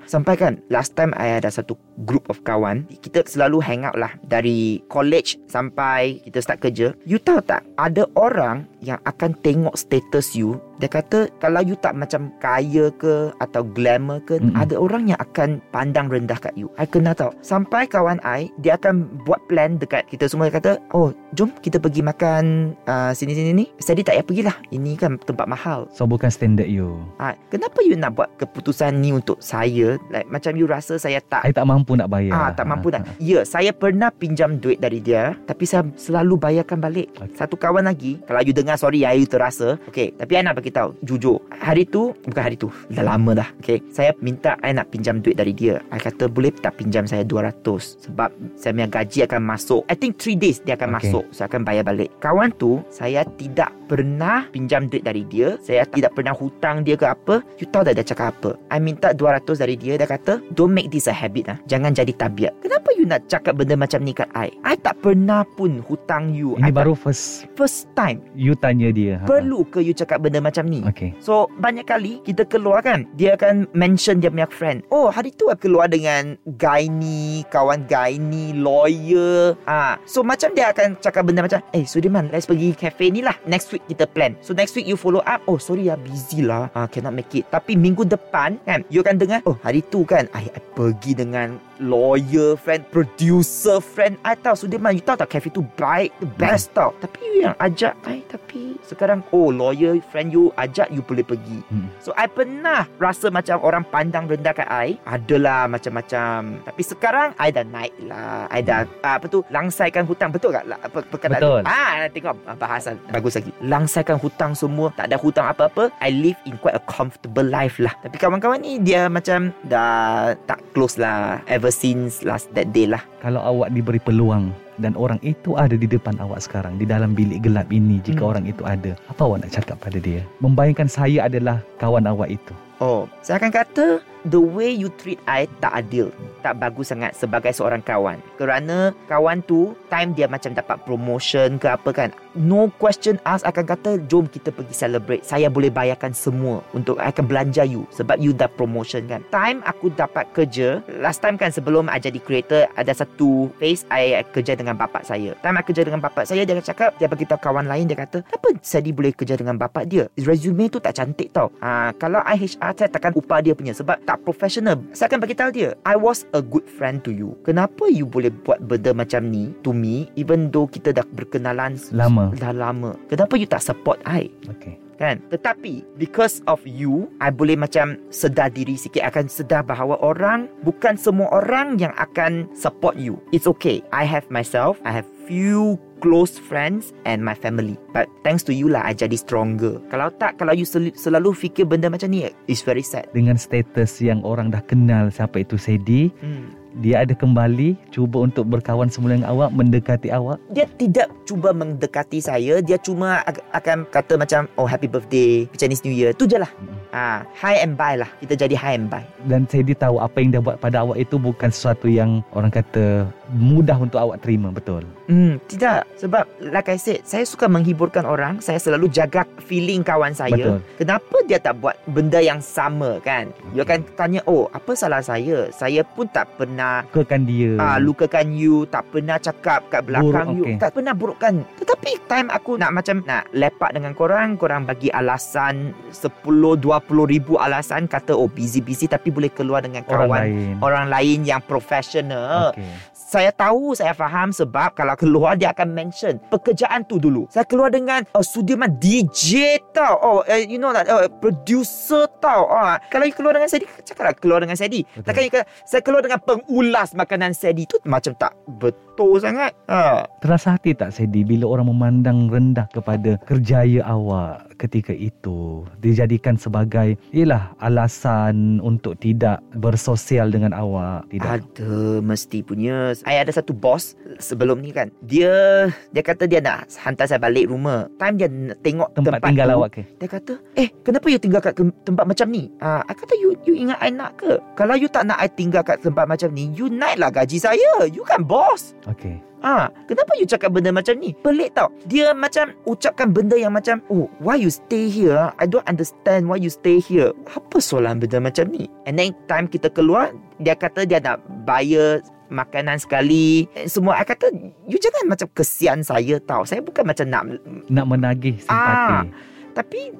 [0.08, 1.76] Sampai kan Last time I ada satu
[2.08, 6.96] group of kawan Kita selalu hang out lah Dari college Sampai kita start kerja.
[7.04, 11.92] You tahu tak Ada orang Yang akan tengok status you Dia kata Kalau you tak
[11.92, 14.56] macam kaya ke Atau glamour ke Mm-mm.
[14.56, 16.72] Ada orang yang akan Pandang rendah kat you.
[16.80, 17.36] I kena tahu.
[17.44, 20.48] Sampai kawan I Dia akan buat plan Dekat kita semua.
[20.48, 23.64] Dia kata Oh jom kita pergi makan uh, Sini-sini ni.
[23.76, 24.56] Saya tak payah pergilah.
[24.70, 25.90] Ini kan tempat mahal.
[25.90, 27.02] So bukan standard you.
[27.18, 29.98] Ah, kenapa you nak buat keputusan ni untuk saya?
[30.08, 33.02] Like macam you rasa saya tak I tak mampu nak bayar Ah, tak mampu Ah,
[33.02, 33.18] nak.
[33.18, 37.10] Ya, saya pernah pinjam duit dari dia, tapi saya selalu bayarkan balik.
[37.18, 37.34] Okay.
[37.34, 39.76] Satu kawan lagi, kalau you dengar sorry ya, you terasa.
[39.88, 41.42] Okay, tapi I nak bagi tahu, jujur.
[41.50, 43.48] Hari tu, bukan hari tu, dah lama dah.
[43.58, 45.82] Okay, saya minta I nak pinjam duit dari dia.
[45.90, 49.82] I kata boleh tak pinjam saya 200 sebab saya punya gaji akan masuk.
[49.88, 51.08] I think 3 days dia akan Okay.
[51.08, 51.24] masuk.
[51.32, 52.12] Saya akan bayar balik.
[52.20, 55.56] Kawan tu, saya tidak pernah pinjam duit dari dia.
[55.64, 57.40] Saya tidak pernah hutang dia ke apa.
[57.56, 58.50] You tahu tak dia cakap apa?
[58.68, 59.94] I minta 200 dari dia.
[59.94, 61.58] Dia kata, don't make this a habit lah.
[61.70, 62.58] Jangan jadi tabiat.
[62.58, 64.50] Kenapa you nak cakap benda macam ni kat I?
[64.66, 66.58] I tak pernah pun hutang you.
[66.58, 68.18] Ini I baru first tak, first time.
[68.34, 69.28] you tanya dia Ha, ha.
[69.28, 70.80] Perlu ke you cakap benda macam ni?
[70.88, 75.36] Okay So banyak kali kita keluar kan Dia akan mention dia punya friend Oh hari
[75.36, 80.96] tu aku keluar dengan Guy ni Kawan guy ni Lawyer ah, So macam dia akan
[80.98, 84.56] cakap benda macam Eh Sudirman let's pergi cafe ni lah Next week kita plan So
[84.56, 87.76] next week you follow up Oh sorry ya busy lah ah, Cannot make it Tapi
[87.76, 92.54] minggu depan kan You akan dengar Oh hari tu kan I, I pergi dengan Lawyer
[92.54, 94.14] friend Producer friend.
[94.22, 96.94] I tahu Sudirman You tahu tak cafe tu baik The best tau.
[97.02, 101.58] Tapi you yang ajak I Tapi sekarang Oh lawyer friend you Ajak you boleh pergi.
[101.74, 101.90] Hmm.
[101.98, 104.94] So I pernah Rasa macam orang pandang rendah kat I.
[105.02, 106.62] Adalah macam-macam.
[106.62, 108.46] Tapi sekarang I dah naik lah.
[108.54, 110.30] I dah ah, Apa tu Langsaikan hutang.
[110.30, 110.70] Betul tak?
[110.70, 111.60] La- Apa, perkataan Betul.
[111.66, 111.66] tu?
[111.66, 112.94] Ah, tengok ah, bahasan.
[113.10, 113.50] Bagus lagi.
[113.58, 117.90] Langsaikan hutang semua Tak ada hutang apa-apa I live in quite a comfortable life lah.
[118.06, 123.00] Tapi kawan-kawan ni Dia macam Dah tak close lah Ever since last that day lah.
[123.24, 127.40] Kalau awak diberi peluang dan orang itu ada di depan awak sekarang di dalam bilik
[127.40, 128.30] gelap ini jika Hmm.
[128.36, 130.20] orang itu ada apa awak nak cakap pada dia?
[130.44, 132.52] Membayangkan saya adalah kawan awak itu.
[132.78, 133.86] Oh, saya akan kata
[134.28, 136.14] the way you treat I tak adil.
[136.42, 138.18] Tak bagus sangat sebagai seorang kawan.
[138.38, 142.10] Kerana kawan tu time dia macam dapat promotion ke apa kan.
[142.32, 145.22] No question ask akan kata jom kita pergi celebrate.
[145.24, 149.20] Saya boleh bayarkan semua untuk I akan belanja you sebab you dah promotion kan.
[149.30, 154.18] Time aku dapat kerja, last time kan sebelum I jadi creator ada satu phase I,
[154.18, 155.36] I kerja dengan bapak saya.
[155.44, 158.24] Time I kerja dengan bapak saya dia cakap dia bagi tahu kawan lain dia kata,
[158.24, 160.06] "Kenapa Sadi boleh kerja dengan bapak dia?
[160.16, 164.00] Resume tu tak cantik tau." Ha, kalau I HR saya takkan upah dia punya sebab
[164.02, 164.76] tak tak professional.
[164.92, 167.32] Saya akan bagi tahu dia, I was a good friend to you.
[167.48, 172.28] Kenapa you boleh buat benda macam ni to me even though kita dah berkenalan Lama.
[172.36, 172.92] dah lama.
[173.08, 174.28] Kenapa you tak support I?
[174.60, 174.76] Okay.
[175.00, 180.46] kan tetapi because of you I boleh macam sedar diri sikit akan sedar bahawa orang
[180.62, 185.74] bukan semua orang yang akan support you it's okay I have myself I have few
[186.02, 187.78] close friends and my family.
[187.94, 189.78] But thanks to you lah I jadi stronger.
[189.88, 193.06] Kalau tak kalau you sel- selalu fikir benda macam ni it's very sad.
[193.14, 196.82] Dengan status yang orang dah kenal siapa itu Sedi, hmm.
[196.82, 200.42] dia ada kembali cuba untuk berkawan semula dengan awak, mendekati awak.
[200.50, 202.58] dia tidak cuba mendekati saya.
[202.58, 203.22] Dia cuma
[203.54, 206.10] akan kata macam oh happy birthday Chinese New Year.
[206.10, 206.50] Tu je lah
[206.92, 210.30] ah, hi and bye lah kita jadi hi and bye Dan Sedi tahu apa yang
[210.32, 214.84] dia buat pada awak itu bukan sesuatu yang orang kata mudah untuk awak terima, betul?
[215.08, 215.88] Hmm, tidak.
[215.96, 218.44] Sebab like I said, saya suka menghiburkan orang.
[218.44, 220.36] Saya selalu jaga feeling kawan saya.
[220.36, 220.58] Betul.
[220.76, 223.32] Kenapa dia tak buat benda yang sama kan?
[223.56, 225.48] You akan tanya, "Oh, apa salah saya?
[225.50, 227.52] Saya pun tak pernah Lukakan dia.
[227.56, 230.56] Ah, lukakan you, tak pernah cakap kat belakang Buruk, you, okey.
[230.60, 231.34] tak pernah burukkan.
[231.62, 237.38] Tetapi time aku nak macam nak lepak dengan korang, korang bagi alasan 10 20 ribu
[237.38, 240.54] alasan kata oh busy-busy tapi boleh keluar dengan orang kawan lain.
[240.60, 242.50] orang lain yang profesional.
[242.54, 242.66] Okay.
[243.12, 247.28] Saya tahu, saya faham sebab kalau keluar dia akan mention pekerjaan tu dulu.
[247.28, 250.00] Saya keluar dengan oh, Sudirman DJ tau.
[250.00, 252.48] Oh, uh, you know that uh, producer tau.
[252.48, 254.80] Oh, kalau you keluar dengan Sedi, cakaplah keluar dengan Sedi.
[254.88, 255.04] Betul.
[255.04, 255.32] Takkan you
[255.68, 259.52] saya keluar dengan pengulas makanan Sedi tu macam tak betul sangat.
[259.68, 260.08] Ha.
[260.24, 266.94] Terasa hati tak Sedi bila orang memandang rendah kepada kerjaya awak ketika itu dijadikan sebagai
[267.10, 272.94] ialah alasan untuk tidak bersosial dengan awak tidak Ada mesti punya.
[272.94, 274.94] Saya ada satu bos sebelum ni kan.
[275.02, 277.90] Dia dia kata dia nak hantar saya balik rumah.
[277.98, 278.28] Time dia
[278.62, 282.04] tengok tempat, tempat, tinggal tu, awak ke Dia kata, eh kenapa you tinggal kat tempat
[282.06, 282.46] macam ni?
[282.62, 284.38] Ah, I kata you you ingat I nak ke?
[284.54, 287.90] Kalau you tak nak I tinggal kat tempat macam ni, you naik lah gaji saya.
[287.90, 288.78] You kan bos.
[288.86, 291.12] okey Ah, kenapa you cakap benda macam ni?
[291.18, 291.68] Pelik tau.
[291.90, 295.34] Dia macam ucapkan benda yang macam, oh, why you stay here?
[295.36, 297.10] I don't understand why you stay here.
[297.34, 298.70] Apa soalan benda macam ni?
[298.86, 303.44] And then time kita keluar, dia kata dia nak bayar makanan sekali.
[303.66, 304.30] Semua I kata,
[304.64, 306.46] you jangan macam kesian saya tau.
[306.46, 307.22] Saya bukan macam nak
[307.68, 309.04] nak menagih simpati Ah.
[309.52, 309.92] tapi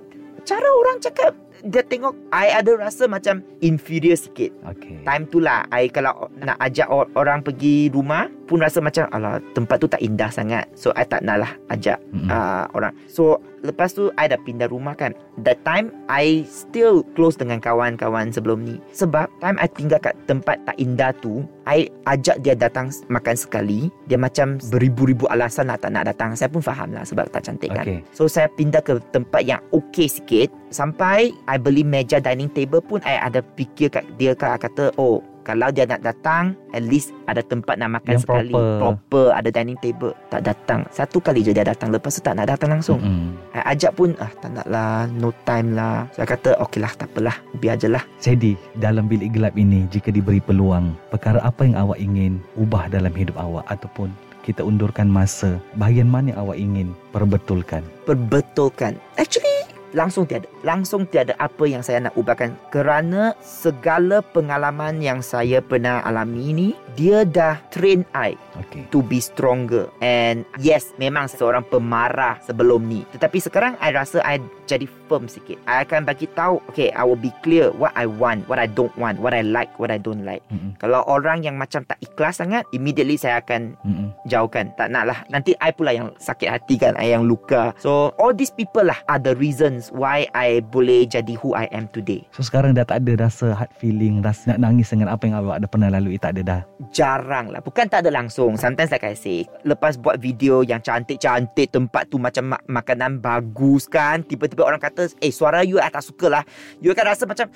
[0.43, 4.51] cara orang cakap dia tengok I ada rasa macam inferior sikit.
[4.66, 9.07] okey Time tu lah I kalau nak ajak or- orang pergi rumah pun rasa macam
[9.14, 10.66] alah tempat tu tak indah sangat.
[10.75, 12.29] So I tak nak lah ajak Mm-mm.
[12.29, 12.94] uh, orang.
[13.07, 15.14] So lepas tu I dah pindah rumah kan.
[15.40, 18.77] That time I still close dengan kawan-kawan sebelum ni.
[18.92, 23.88] Sebab time I tinggal kat tempat tak indah tu, I ajak dia datang makan sekali.
[24.11, 26.35] Dia macam beribu-ribu alasan lah tak nak datang.
[26.35, 27.87] Saya pun faham lah sebab tak cantik kan.
[27.87, 28.03] Okey.
[28.12, 32.98] So saya pindah ke tempat yang okey sikit sampai I beli meja dining table pun
[33.07, 37.43] I ada fikir kat dia kan kata oh kalau dia nak datang at least ada
[37.43, 38.53] tempat nak makan Yang sekali.
[38.55, 38.79] proper.
[38.79, 40.15] proper ada dining table.
[40.31, 40.81] Tak datang.
[40.95, 41.91] Satu kali je dia datang.
[41.91, 43.03] Lepas tu tak nak datang langsung.
[43.03, 43.35] Mm-mm.
[43.53, 45.11] I ajak pun ah tak nak lah.
[45.11, 46.07] No time lah.
[46.15, 48.03] Saya kata okey lah tak apalah biar je lah.
[48.23, 53.13] Sedi, dalam bilik gelap ini jika diberi peluang, perkara apa yang awak ingin ubah dalam
[53.13, 53.67] hidup awak?
[53.67, 57.83] Ataupun kita undurkan masa, bahagian mana yang awak ingin perbetulkan?
[58.07, 58.99] perbetulkan.
[59.19, 62.57] Actually langsung tiada langsung tiada apa yang saya nak ubahkan.
[62.73, 68.93] Kerana segala pengalaman yang saya pernah alami ni dia dah train I Okey.
[68.93, 69.89] to be stronger.
[70.05, 73.05] And yes memang seorang pemarah sebelum ni.
[73.13, 75.61] Tetapi sekarang I rasa I jadi firm sikit.
[75.69, 78.93] I akan bagi tahu okay I will be clear what I want what I don't
[78.97, 80.45] want what I like what I don't like.
[80.53, 80.77] Mm-mm.
[80.81, 84.09] kalau orang yang macam tak ikhlas sangat immediately saya akan Mm-mm.
[84.29, 84.73] jauhkan.
[84.77, 87.75] Tak nak lah nanti I pula yang sakit hati kan I yang luka.
[87.81, 91.90] So all these people lah are the reasons why I boleh jadi who I am
[91.90, 92.23] today.
[92.31, 95.59] So sekarang dah tak ada rasa hard feeling, rasa nak nangis dengan apa yang awak
[95.59, 96.61] ada pernah lalui, tak ada dah.
[96.95, 97.59] jarang lah.
[97.64, 98.55] Bukan tak ada langsung.
[98.55, 103.88] Sometimes like I say lepas buat video yang cantik-cantik tempat tu macam ma- makanan bagus
[103.88, 106.45] kan tiba-tiba orang kata eh suara you I tak suka lah.
[106.85, 107.49] You akan rasa macam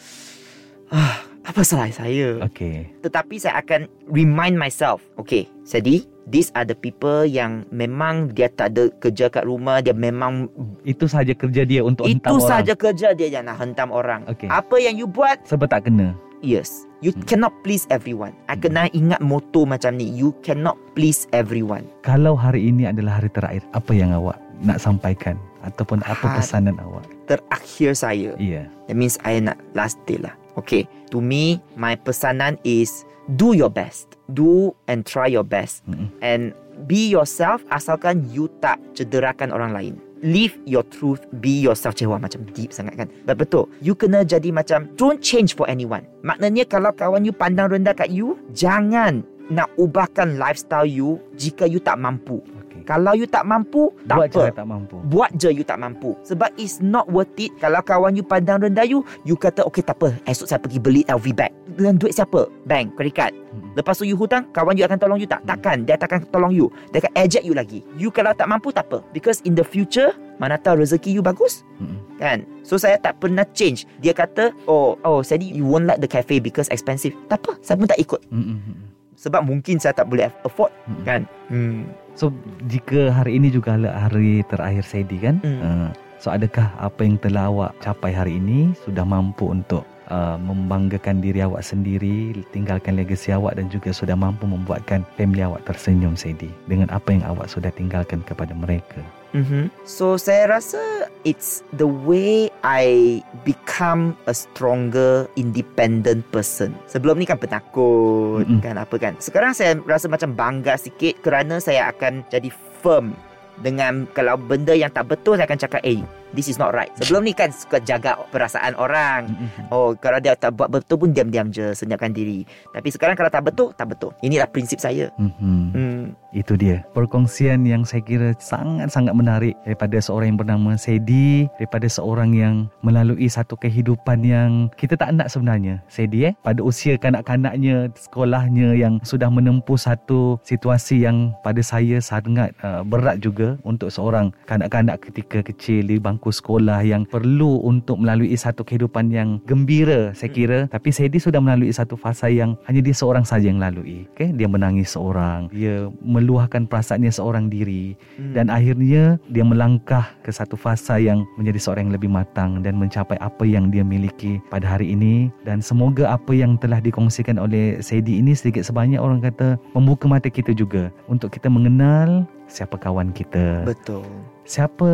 [0.88, 2.40] ah, apa salah saya?
[2.48, 3.02] Okey.
[3.04, 8.74] tetapi saya akan remind myself okay Sedi these are the people yang memang dia tak
[8.74, 10.50] ada kerja kat rumah dia memang
[10.82, 12.50] Itu sahaja kerja dia untuk hentam itu orang.
[12.52, 14.46] saja kerja dia yang nak hentam orang Okey.
[14.46, 16.18] apa yang you buat Sebab tak kena.
[16.40, 17.22] yes you Hmm.
[17.24, 22.66] cannot please everyone I kena ingat moto macam ni you cannot please everyone Kalau hari
[22.66, 27.06] ini adalah hari terakhir, apa yang awak nak sampaikan ataupun apa Har- pesanan awak?
[27.26, 28.66] terakhir saya Iya.
[28.86, 33.68] that means I nak last day lah okay to me my pesanan is do your
[33.68, 36.10] best do and try your best Mm-mm.
[36.22, 36.56] and
[36.90, 41.94] be yourself asalkan you tak cederakan orang lain live your truth, be yourself.
[41.96, 43.08] Cik, wah, macam deep sangat kan.
[43.28, 43.68] But betul.
[43.84, 46.08] You kena jadi macam, don't change for anyone.
[46.24, 51.78] Maknanya kalau kawan you pandang rendah kat you, jangan nak ubahkan lifestyle you jika you
[51.78, 52.42] tak mampu.
[52.87, 54.38] Kalau you tak mampu, tak Buat apa.
[54.38, 54.96] je tak mampu.
[55.11, 58.87] Buat je you tak mampu Sebab it's not worth it Kalau kawan you pandang rendah
[58.87, 62.46] you You kata okay tak apa Esok saya pergi beli LV bag Dengan duit siapa?
[62.62, 63.35] Bank, credit card.
[63.75, 65.42] Lepas tu you hutang Kawan you akan tolong you tak?
[65.42, 68.87] Takkan Dia takkan tolong you Dia akan eject you lagi You kalau tak mampu tak
[68.87, 71.99] apa Because in the future Mana tahu rezeki you bagus Mm-mm.
[72.22, 76.09] Kan So saya tak pernah change Dia kata Oh oh Sadi you won't like the
[76.09, 78.22] cafe Because expensive Tak apa Saya pun tak ikut.
[78.31, 78.94] Mm-mm.
[79.16, 81.03] Sebab mungkin saya tak boleh afford Mm-mm.
[81.03, 81.20] Kan
[81.51, 82.05] hmm.
[82.16, 82.33] So
[82.66, 85.61] jika hari ini juga adalah hari terakhir Sedi kan Hmm.
[85.61, 91.20] uh, So adakah apa yang telah awak capai hari ini Sudah mampu untuk uh, membanggakan
[91.20, 96.48] diri awak sendiri Tinggalkan legasi awak dan juga sudah mampu membuatkan family awak tersenyum Sedi
[96.64, 99.05] Dengan apa yang awak sudah tinggalkan kepada mereka
[99.37, 99.85] Mm-hmm.
[99.85, 100.95] So saya rasa
[101.26, 106.78] it's the way I become a stronger independent person.
[106.86, 108.62] Sebelum ni kan penakut Mm-mm.
[108.62, 109.18] kan apa kan.
[109.18, 113.18] Sekarang saya rasa macam bangga sikit kerana saya akan jadi firm
[113.60, 116.00] dengan kalau benda yang tak betul saya akan cakap eh
[116.36, 116.92] this is not right.
[117.00, 119.32] Sebelum ni kan suka jaga perasaan orang.
[119.72, 122.44] Oh kalau dia tak buat betul pun diam-diam je senyapkan diri.
[122.70, 124.12] Tapi sekarang kalau tak betul tak betul.
[124.20, 125.08] Inilah prinsip saya.
[125.16, 125.72] Mhm.
[125.72, 126.04] Hmm.
[126.37, 126.85] Itu dia.
[126.92, 133.25] Perkongsian yang saya kira sangat-sangat menarik daripada seorang yang bernama Sedi daripada seorang yang melalui
[133.25, 135.81] satu kehidupan yang kita tak nak sebenarnya.
[135.88, 142.53] Sedi eh pada usia kanak-kanaknya sekolahnya yang sudah menempuh satu situasi yang pada saya sangat
[142.61, 148.37] uh, berat juga untuk seorang kanak-kanak ketika kecil di bangku sekolah yang perlu untuk melalui
[148.37, 150.59] satu kehidupan yang gembira saya kira.
[150.68, 154.05] Tapi Sedi sudah melalui satu fasa yang hanya dia seorang saja yang lalui.
[154.12, 154.37] Okay?
[154.37, 155.49] dia menangis seorang.
[155.49, 155.88] Dia
[156.26, 158.34] meluahkan perasaannya seorang diri Hmm.
[158.34, 163.14] dan akhirnya dia melangkah ke satu fasa yang menjadi seorang yang lebih matang dan mencapai
[163.22, 168.18] apa yang dia miliki pada hari ini dan semoga apa yang telah dikongsikan oleh Saidi
[168.18, 173.66] ini sedikit sebanyak orang kata membuka mata kita juga untuk kita mengenal siapa kawan kita
[173.66, 174.06] betul.
[174.46, 174.88] siapa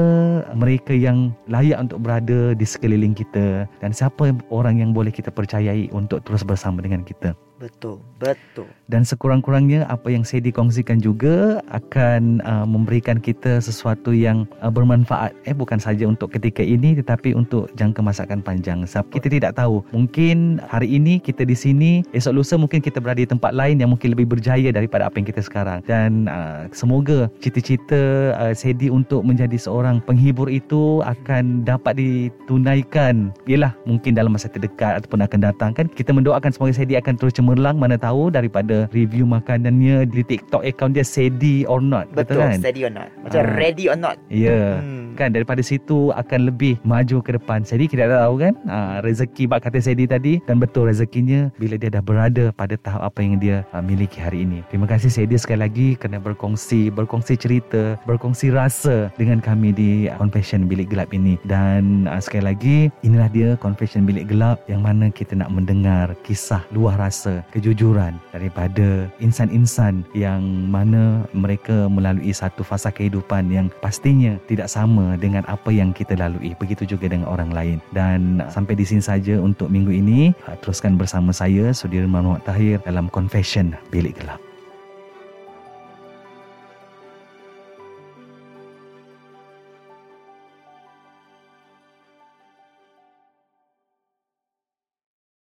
[0.57, 5.92] mereka yang layak untuk berada di sekeliling kita dan siapa orang yang boleh kita percayai
[5.92, 8.03] untuk terus bersama dengan kita Betul.
[8.18, 8.66] Betul.
[8.92, 15.33] dan sekurang-kurangnya apa yang saya dikongsikan juga akan uh, memberikan kita sesuatu yang uh, bermanfaat
[15.48, 19.57] eh bukan saja untuk ketika ini tetapi untuk jangka masa akan panjang sebab kita tidak
[19.57, 23.81] tahu mungkin hari ini kita di sini esok lusa mungkin kita berada di tempat lain
[23.81, 28.92] yang mungkin lebih berjaya daripada apa yang kita sekarang dan uh, semoga cita-cita uh, Sedi
[28.92, 35.40] untuk menjadi seorang penghibur itu akan dapat ditunaikan ialah mungkin dalam masa terdekat ataupun akan
[35.40, 40.23] datang kan kita mendoakan semoga Sedi akan terus cemerlang mana tahu daripada review makanannya di
[40.23, 43.09] TikTok account dia Sedi or not Betul, kan steady or not.
[43.21, 43.55] Macam Ah.
[43.59, 44.17] ready or not.
[44.29, 45.02] ya Hmm.
[45.14, 47.62] Kan daripada situ akan lebih maju ke depan.
[47.62, 48.55] Sedi kita tak tahu kan?
[48.66, 53.03] Uh, rezeki bak kata Sedi tadi dan betul rezekinya bila dia dah berada pada tahap
[53.12, 54.64] apa yang dia uh, miliki hari ini.
[54.72, 60.66] Terima kasih Sedi sekali lagi kerana berkongsi berkongsi cerita berkongsi rasa dengan kami di Confession
[60.66, 61.37] Bilik Gelap ini.
[61.46, 66.62] Dan uh, sekali lagi inilah dia Confession Bilik Gelap yang mana kita nak mendengar kisah
[66.70, 74.70] luah rasa kejujuran daripada insan-insan yang mana mereka melalui satu fasa kehidupan yang pastinya tidak
[74.70, 76.55] sama dengan apa yang kita lalui.
[76.61, 77.79] Begitu juga dengan orang lain.
[77.91, 80.37] Dan sampai di sini saja untuk minggu ini.
[80.61, 84.52] Teruskan bersama saya Sudirman Muhammad Tahir dalam Confession Bilik Gelap